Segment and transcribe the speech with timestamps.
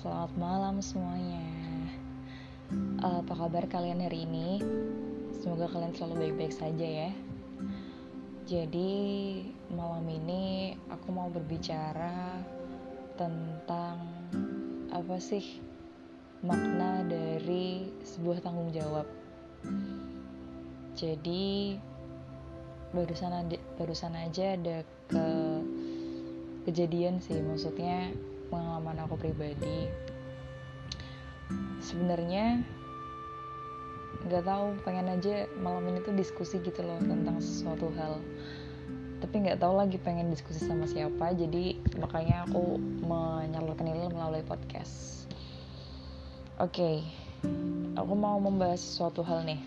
[0.00, 1.44] selamat malam semuanya.
[3.04, 4.64] Uh, apa kabar kalian hari ini?
[5.36, 7.12] Semoga kalian selalu baik-baik saja ya.
[8.48, 8.96] Jadi
[9.76, 12.40] malam ini aku mau berbicara
[13.20, 14.08] tentang
[14.88, 15.60] apa sih
[16.40, 19.04] makna dari sebuah tanggung jawab.
[20.96, 21.76] Jadi
[22.96, 24.80] barusan barusan aja ada
[25.12, 25.28] ke
[26.64, 28.16] kejadian sih maksudnya
[28.52, 29.88] pengalaman aku pribadi
[31.80, 32.60] sebenarnya
[34.22, 38.22] nggak tahu pengen aja malam ini tuh diskusi gitu loh tentang sesuatu hal.
[39.18, 45.26] Tapi nggak tahu lagi pengen diskusi sama siapa jadi makanya aku menyalurkan ini melalui podcast.
[46.62, 46.96] Oke okay,
[47.98, 49.60] aku mau membahas sesuatu hal nih.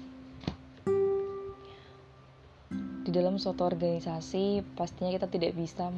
[3.05, 5.91] Di dalam suatu organisasi pastinya kita tidak bisa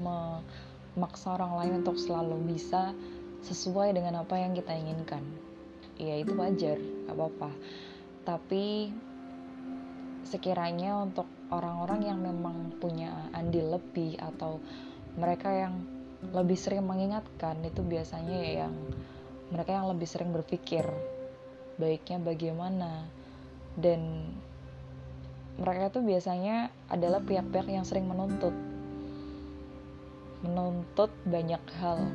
[0.97, 2.89] memaksa orang lain untuk selalu bisa
[3.45, 5.21] sesuai dengan apa yang kita inginkan.
[6.01, 7.53] Ya itu wajar gak apa-apa.
[8.25, 8.89] Tapi
[10.25, 14.57] sekiranya untuk orang-orang yang memang punya andil lebih atau
[15.15, 15.85] mereka yang
[16.33, 18.73] lebih sering mengingatkan itu biasanya ya yang
[19.53, 20.83] mereka yang lebih sering berpikir
[21.77, 23.05] baiknya bagaimana.
[23.77, 24.33] Dan
[25.61, 28.76] mereka itu biasanya adalah pihak-pihak yang sering menuntut
[30.45, 32.09] menuntut banyak hal.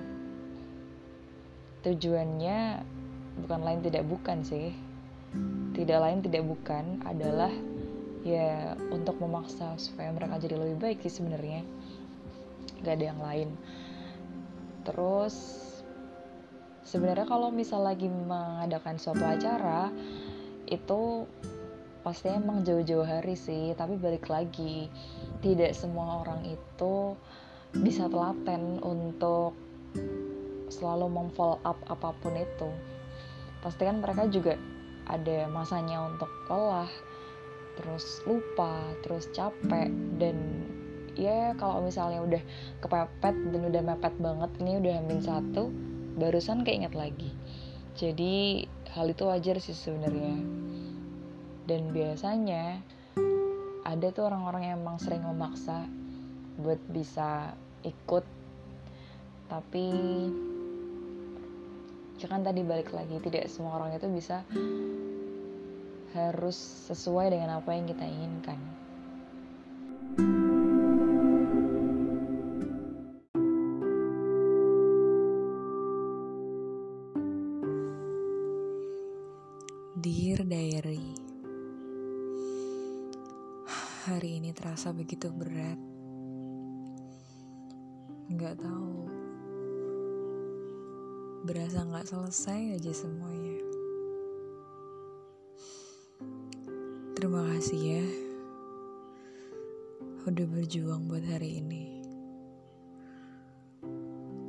[1.82, 2.82] Tujuannya
[3.42, 4.70] bukan lain tidak bukan sih.
[5.72, 7.50] Tidak lain tidak bukan adalah
[8.22, 11.66] ya untuk memaksa supaya mereka jadi lebih baik sih sebenarnya.
[12.86, 13.48] Gak ada yang lain.
[14.86, 15.34] Terus
[16.86, 19.90] sebenarnya kalau misal lagi mengadakan suatu acara
[20.70, 21.26] itu
[22.02, 24.90] pasti emang jauh-jauh hari sih tapi balik lagi
[25.38, 27.14] tidak semua orang itu
[27.72, 29.56] bisa telaten untuk
[30.68, 32.68] selalu memfollow up apa pun itu.
[33.64, 34.56] Pasti kan mereka juga
[35.08, 36.88] ada masanya untuk lelah
[37.72, 39.88] terus lupa terus capek
[40.20, 40.36] dan
[41.16, 42.42] ya kalau misalnya udah
[42.84, 45.72] kepepet dan udah mepet banget ini udah hampir satu
[46.20, 47.32] barusan keinget lagi.
[47.96, 50.36] Jadi hal itu wajar sih sebenarnya.
[51.64, 52.82] Dan biasanya
[53.86, 55.88] ada tuh orang-orang yang emang sering memaksa
[56.60, 57.54] buat bisa
[57.86, 58.24] ikut.
[59.48, 59.86] Tapi
[62.16, 64.46] jangan tadi balik lagi tidak semua orang itu bisa
[66.12, 66.56] harus
[66.88, 68.60] sesuai dengan apa yang kita inginkan.
[80.02, 81.14] Dear Diary
[84.02, 85.91] Hari ini terasa begitu berat
[88.30, 89.10] nggak tahu.
[91.42, 93.58] Berasa nggak selesai aja semuanya.
[97.18, 98.06] Terima kasih ya
[100.22, 101.98] udah berjuang buat hari ini.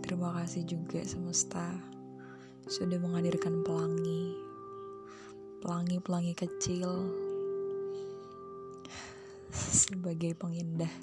[0.06, 1.74] Terima kasih juga semesta
[2.70, 4.38] sudah menghadirkan pelangi.
[5.66, 7.10] Pelangi-pelangi kecil
[9.54, 10.94] sebagai pengindah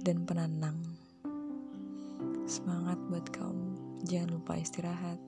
[0.00, 0.78] dan penenang
[2.46, 3.74] Semangat buat kamu.
[4.06, 5.18] Jangan lupa istirahat.